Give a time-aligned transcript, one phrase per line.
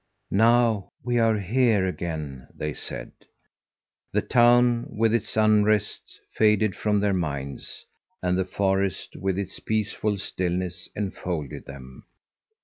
[0.31, 3.11] "Now we are here again!" they said.
[4.11, 7.85] The town, with its unrest, faded from their minds,
[8.19, 12.05] and the forest, with its peaceful stillness, enfolded them.